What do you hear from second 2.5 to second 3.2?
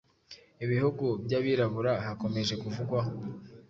kuvugwa